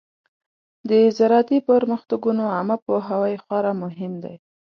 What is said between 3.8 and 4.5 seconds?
مهم دی.